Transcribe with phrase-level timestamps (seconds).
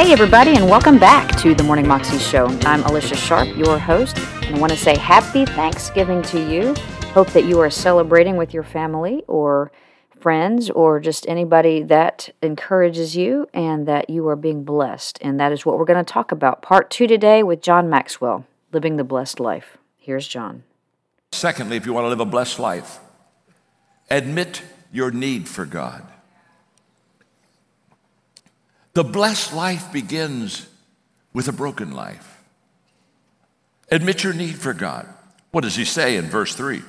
[0.00, 2.46] Hey, everybody, and welcome back to the Morning Moxie Show.
[2.62, 6.74] I'm Alicia Sharp, your host, and I want to say happy Thanksgiving to you.
[7.12, 9.70] Hope that you are celebrating with your family or
[10.18, 15.18] friends or just anybody that encourages you and that you are being blessed.
[15.20, 16.62] And that is what we're going to talk about.
[16.62, 19.76] Part two today with John Maxwell, Living the Blessed Life.
[19.98, 20.62] Here's John.
[21.32, 23.00] Secondly, if you want to live a blessed life,
[24.10, 26.06] admit your need for God.
[29.00, 30.66] The blessed life begins
[31.32, 32.42] with a broken life.
[33.90, 35.08] Admit your need for God.
[35.52, 36.82] What does he say in verse 3?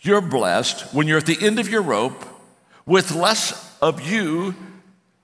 [0.00, 2.24] You're blessed when you're at the end of your rope.
[2.86, 4.54] With less of you,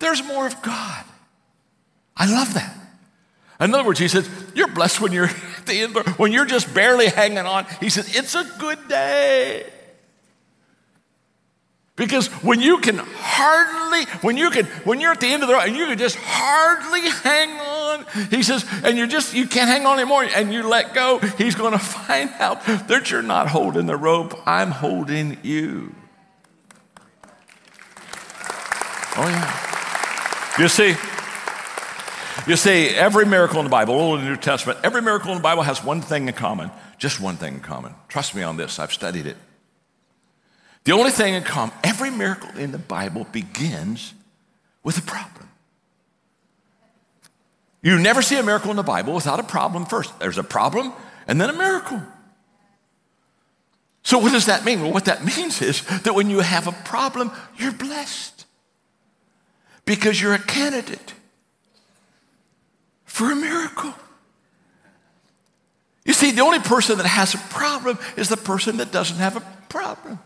[0.00, 1.04] there's more of God.
[2.16, 2.76] I love that.
[3.60, 5.26] In other words, he says, You're blessed when you're
[5.58, 7.64] at the end, when you're just barely hanging on.
[7.78, 9.70] He says, It's a good day.
[11.96, 15.54] Because when you can hardly, when you can, when you're at the end of the
[15.54, 19.68] road and you can just hardly hang on, he says, and you're just, you can't
[19.68, 23.48] hang on anymore and you let go, he's going to find out that you're not
[23.48, 24.34] holding the rope.
[24.44, 25.94] I'm holding you.
[29.16, 30.58] Oh, yeah.
[30.58, 30.96] You see,
[32.48, 35.42] you see, every miracle in the Bible, Old and New Testament, every miracle in the
[35.42, 37.94] Bible has one thing in common, just one thing in common.
[38.08, 39.36] Trust me on this, I've studied it.
[40.84, 44.12] The only thing in common, every miracle in the Bible begins
[44.82, 45.48] with a problem.
[47.82, 50.18] You never see a miracle in the Bible without a problem first.
[50.18, 50.92] There's a problem
[51.26, 52.02] and then a miracle.
[54.02, 54.82] So, what does that mean?
[54.82, 58.44] Well, what that means is that when you have a problem, you're blessed
[59.86, 61.14] because you're a candidate
[63.06, 63.94] for a miracle.
[66.04, 69.36] You see, the only person that has a problem is the person that doesn't have
[69.36, 69.40] a
[69.70, 70.18] problem.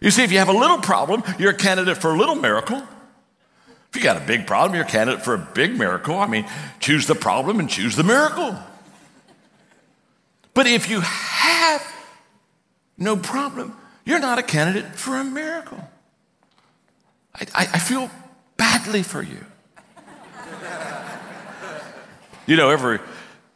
[0.00, 2.82] You see, if you have a little problem, you're a candidate for a little miracle.
[3.90, 6.16] If you got a big problem, you're a candidate for a big miracle.
[6.16, 6.46] I mean,
[6.78, 8.56] choose the problem and choose the miracle.
[10.54, 11.94] But if you have
[12.96, 15.78] no problem, you're not a candidate for a miracle.
[17.34, 18.10] I, I, I feel
[18.56, 19.44] badly for you.
[22.46, 22.98] you know, every,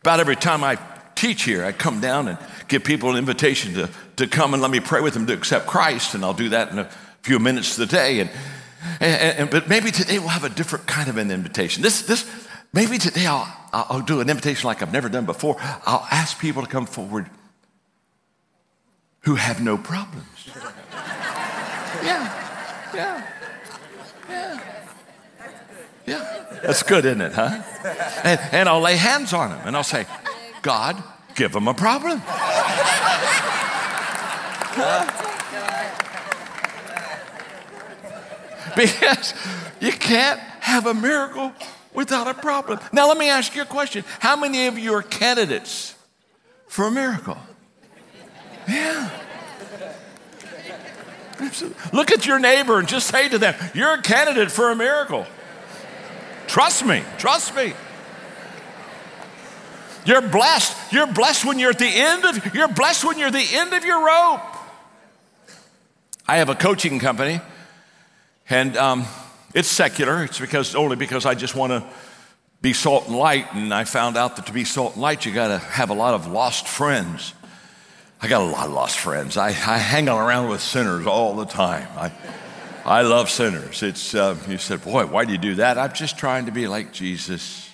[0.00, 0.78] about every time I
[1.14, 2.38] teach here, I come down and
[2.68, 5.66] give people an invitation to, to come and let me pray with them to accept
[5.66, 6.90] Christ, and I'll do that in a
[7.22, 8.20] few minutes today.
[8.20, 8.30] And,
[9.00, 11.82] and, and but maybe today we'll have a different kind of an invitation.
[11.82, 12.28] This, this,
[12.72, 15.56] maybe today I'll, I'll do an invitation like I've never done before.
[15.60, 17.28] I'll ask people to come forward
[19.20, 20.26] who have no problems.
[22.04, 23.26] yeah, yeah,
[24.28, 24.60] yeah,
[26.06, 26.44] yeah.
[26.62, 27.62] That's good, isn't it, huh?
[28.24, 30.06] And, and I'll lay hands on them and I'll say,
[30.62, 31.02] God,
[31.34, 32.22] give them a problem.
[38.76, 39.34] because
[39.80, 41.52] you can't have a miracle
[41.94, 42.78] without a problem.
[42.92, 44.04] Now, let me ask you a question.
[44.20, 45.94] How many of you are candidates
[46.68, 47.38] for a miracle?
[48.68, 49.10] Yeah.
[51.92, 55.26] Look at your neighbor and just say to them, You're a candidate for a miracle.
[56.46, 57.74] Trust me, trust me.
[60.06, 60.92] You're blessed.
[60.92, 63.84] You're blessed when you're at the end of you're blessed when you're the end of
[63.84, 64.40] your rope.
[66.28, 67.40] I have a coaching company,
[68.48, 69.04] and um,
[69.52, 70.24] it's secular.
[70.24, 71.84] It's because only because I just want to
[72.62, 75.34] be salt and light, and I found out that to be salt and light, you
[75.34, 77.34] got to have a lot of lost friends.
[78.22, 79.36] I got a lot of lost friends.
[79.36, 81.86] I, I hang around with sinners all the time.
[81.96, 82.12] I,
[82.84, 83.82] I love sinners.
[83.82, 85.78] It's uh, you said, boy, why do you do that?
[85.78, 87.65] I'm just trying to be like Jesus.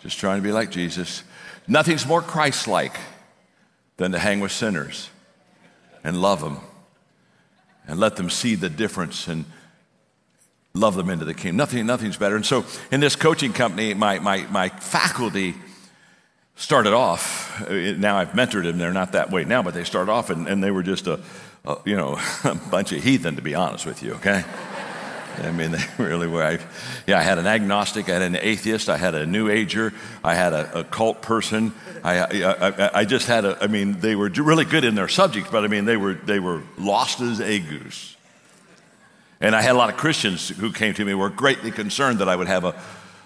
[0.00, 1.22] Just trying to be like Jesus.
[1.68, 2.96] Nothing's more Christ like
[3.96, 5.10] than to hang with sinners
[6.02, 6.58] and love them
[7.86, 9.44] and let them see the difference and
[10.74, 11.56] love them into the kingdom.
[11.56, 12.36] Nothing, nothing's better.
[12.36, 15.54] And so in this coaching company, my, my, my faculty
[16.56, 20.10] started off, uh, now I've mentored them, they're not that way now, but they started
[20.10, 21.20] off and, and they were just a,
[21.64, 24.44] a, you know, a bunch of heathen, to be honest with you, okay?
[25.38, 26.42] I mean, they really were.
[26.42, 26.58] I,
[27.06, 29.92] yeah, I had an agnostic, I had an atheist, I had a new ager,
[30.24, 31.72] I had a, a cult person.
[32.02, 35.52] I, I, I, just had a, I mean, they were really good in their subject,
[35.52, 38.16] but I mean, they were, they were lost as a goose.
[39.40, 42.28] And I had a lot of Christians who came to me were greatly concerned that
[42.28, 42.72] I would have a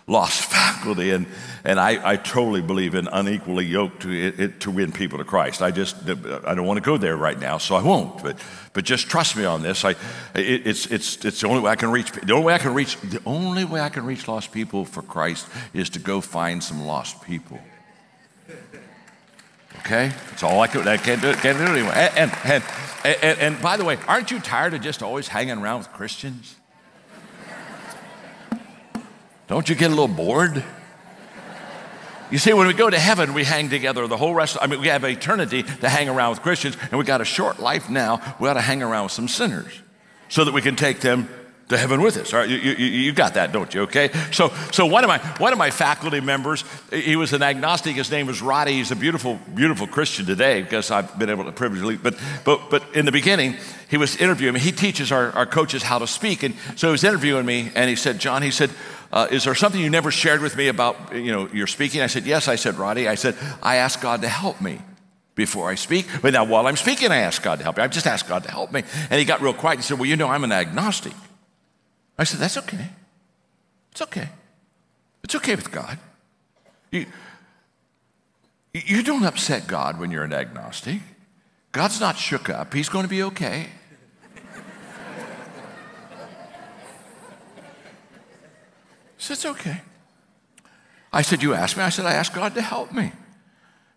[0.06, 1.10] lost faculty.
[1.10, 1.26] And,
[1.64, 5.24] and I, I totally believe in unequally yoked to, it, it, to win people to
[5.24, 5.62] Christ.
[5.62, 8.22] I just, I don't want to go there right now, so I won't.
[8.22, 8.38] But,
[8.72, 9.84] but just trust me on this.
[9.84, 9.90] I,
[10.34, 12.74] it, it's, it's, it's the only way I can reach, the only way I can
[12.74, 16.62] reach, the only way I can reach lost people for Christ is to go find
[16.62, 17.58] some lost people.
[19.80, 20.12] Okay?
[20.30, 20.86] That's all I can.
[20.88, 21.36] I can't do it.
[21.38, 21.92] Can't do it anyway.
[22.16, 22.62] And, and,
[23.04, 25.92] and, and, and by the way, aren't you tired of just always hanging around with
[25.92, 26.56] Christians?
[29.46, 30.64] Don't you get a little bored?
[32.30, 34.56] You see, when we go to heaven, we hang together the whole rest.
[34.56, 37.24] Of, I mean, we have eternity to hang around with Christians, and we got a
[37.24, 38.20] short life now.
[38.40, 39.72] We got to hang around with some sinners
[40.28, 41.28] so that we can take them
[41.68, 42.32] to heaven with us.
[42.32, 43.82] All right, you, you, you, got that, don't you?
[43.82, 44.10] Okay.
[44.32, 47.96] So, so one of my one of my faculty members, he was an agnostic.
[47.96, 48.72] His name was Roddy.
[48.72, 52.02] He's a beautiful, beautiful Christian today because I've been able to privilege.
[52.02, 53.56] But, but, but in the beginning,
[53.88, 54.60] he was interviewing me.
[54.60, 57.88] He teaches our, our coaches how to speak, and so he was interviewing me, and
[57.88, 58.70] he said, John, he said.
[59.12, 62.00] Uh, is there something you never shared with me about you know your speaking?
[62.00, 62.48] I said yes.
[62.48, 63.06] I said Roddy.
[63.06, 64.80] I said I asked God to help me
[65.36, 66.08] before I speak.
[66.20, 67.84] But now while I'm speaking, I ask God to help me.
[67.84, 69.76] I just asked God to help me, and he got real quiet.
[69.76, 71.12] He said, "Well, you know, I'm an agnostic."
[72.18, 72.88] I said, That's okay.
[73.92, 74.28] It's okay.
[75.22, 75.98] It's okay with God.
[76.90, 77.06] You,
[78.72, 81.00] you don't upset God when you're an agnostic.
[81.72, 83.68] God's not shook up, He's going to be okay.
[89.24, 89.80] So it's okay.
[91.10, 91.82] I said, You asked me?
[91.82, 93.10] I said, I asked God to help me.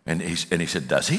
[0.06, 1.18] And he, and he said, Does he?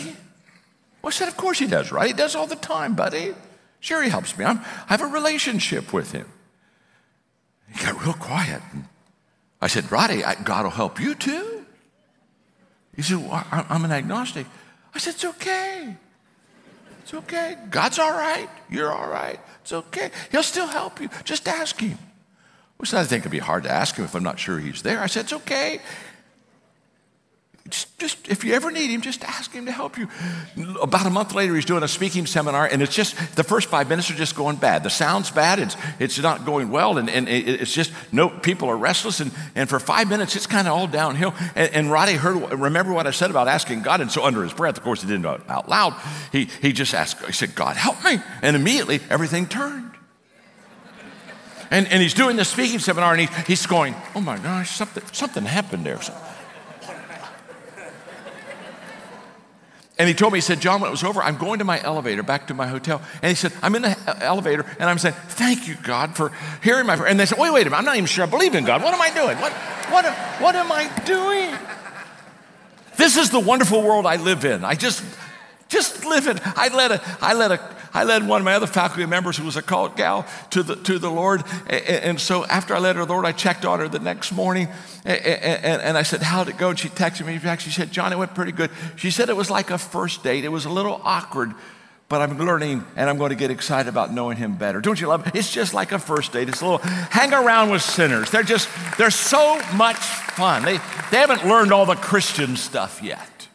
[1.04, 2.08] Well, I said, Of course he does, right?
[2.08, 3.36] He does all the time, buddy.
[3.82, 4.46] Sure, he helps me.
[4.46, 6.26] I'm, I have a relationship with him.
[7.74, 8.62] He got real quiet.
[9.62, 11.66] I said, Roddy, God will help you too.
[12.96, 14.46] He said, well, I'm an agnostic.
[14.94, 15.96] I said, It's okay.
[17.04, 17.58] It's okay.
[17.70, 18.50] God's all right.
[18.70, 19.40] You're all right.
[19.62, 20.12] It's okay.
[20.32, 21.10] He'll still help you.
[21.24, 21.98] Just ask Him.
[22.78, 25.00] Which I think it'd be hard to ask Him if I'm not sure He's there.
[25.00, 25.80] I said, It's okay.
[27.70, 30.08] Just, just, if you ever need him, just ask him to help you.
[30.82, 33.90] About a month later, he's doing a speaking seminar, and it's just the first five
[33.90, 34.84] minutes are just going bad.
[34.84, 38.78] The sound's bad, it's, it's not going well, and, and it's just no people are
[38.78, 39.20] restless.
[39.20, 41.34] And, and for five minutes, it's kind of all downhill.
[41.56, 44.54] And, and Roddy heard, remember what I said about asking God, and so under his
[44.54, 45.94] breath, of course, he didn't know it out loud.
[46.32, 48.20] He, he just asked, he said, God, help me.
[48.42, 49.92] And immediately, everything turned.
[51.72, 55.04] And, and he's doing the speaking seminar, and he, he's going, oh my gosh, something,
[55.12, 56.00] something happened there.
[60.00, 61.84] And he told me, he said, John, when it was over, I'm going to my
[61.84, 63.02] elevator back to my hotel.
[63.22, 66.32] And he said, I'm in the elevator and I'm saying, thank you, God, for
[66.64, 67.10] hearing my prayer.
[67.10, 68.82] And they said, wait, wait a minute, I'm not even sure I believe in God.
[68.82, 69.38] What am I doing?
[69.40, 69.52] What,
[69.92, 70.06] what,
[70.40, 71.54] what am I doing?
[72.96, 74.64] This is the wonderful world I live in.
[74.64, 75.04] I just,
[75.68, 76.40] just live it.
[76.58, 77.58] I let a, I let a
[77.94, 80.76] I led one of my other faculty members who was a cult gal to the,
[80.76, 81.44] to the Lord.
[81.68, 84.32] And, so after I led her to the Lord, I checked on her the next
[84.32, 84.68] morning
[85.06, 86.70] and, and, and I said, How'd it go?
[86.70, 87.60] And she texted me back.
[87.60, 88.70] She said, John, it went pretty good.
[88.96, 90.46] She said it was like a first date.
[90.46, 91.54] It was a little awkward,
[92.10, 94.82] but I'm learning and I'm going to get excited about knowing him better.
[94.82, 95.36] Don't you love it?
[95.36, 96.50] It's just like a first date.
[96.50, 98.30] It's a little hang around with sinners.
[98.30, 100.64] They're just, they're so much fun.
[100.64, 100.78] They,
[101.12, 103.48] they haven't learned all the Christian stuff yet.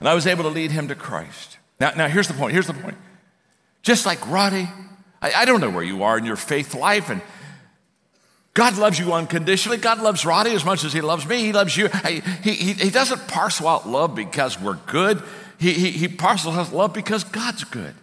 [0.00, 1.58] And I was able to lead him to Christ.
[1.80, 2.52] Now, now here's the point.
[2.52, 2.96] Here's the point.
[3.82, 4.68] Just like Roddy,
[5.20, 7.20] I, I don't know where you are in your faith life, and
[8.54, 9.78] God loves you unconditionally.
[9.78, 11.38] God loves Roddy as much as he loves me.
[11.38, 11.88] He loves you.
[11.88, 15.22] He, he, he doesn't parcel out love because we're good.
[15.58, 17.94] He, he, he parcels out love because God's good.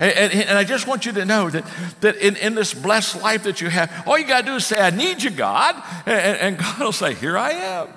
[0.00, 1.64] And, and, and, I just want you to know that,
[2.00, 4.64] that in, in this blessed life that you have, all you got to do is
[4.64, 5.76] say, I need you, God.
[6.06, 7.88] And, and God will say, Here I am.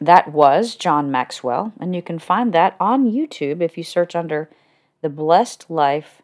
[0.00, 4.48] That was John Maxwell, and you can find that on YouTube if you search under
[5.02, 6.22] The Blessed Life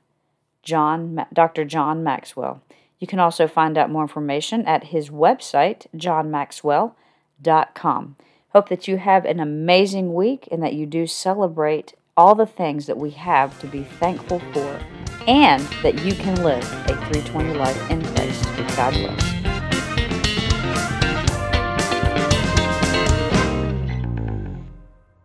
[0.63, 1.65] John Dr.
[1.65, 2.63] John Maxwell.
[2.99, 8.17] You can also find out more information at his website, johnmaxwell.com.
[8.51, 12.87] Hope that you have an amazing week and that you do celebrate all the things
[12.87, 14.81] that we have to be thankful for
[15.27, 18.45] and that you can live a 320 life in Christ.
[18.77, 19.34] God bless.